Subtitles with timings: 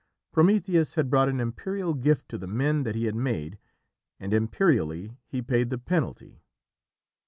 [0.31, 3.59] Prometheus had brought an imperial gift to the men that he had made,
[4.19, 6.41] and imperially he paid the penalty.